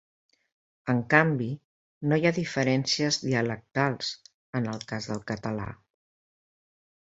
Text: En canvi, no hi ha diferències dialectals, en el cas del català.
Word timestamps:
En 0.93 1.01
canvi, 1.13 1.49
no 2.13 2.19
hi 2.21 2.25
ha 2.29 2.33
diferències 2.39 3.21
dialectals, 3.27 4.11
en 4.61 4.73
el 4.75 4.85
cas 4.95 5.13
del 5.15 5.25
català. 5.33 5.71